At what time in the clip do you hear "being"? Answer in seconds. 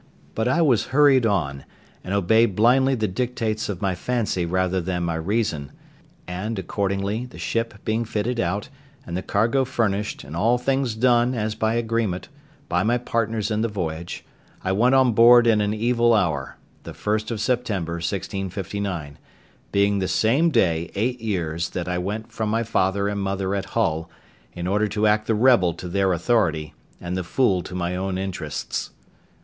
7.85-8.03, 19.71-19.99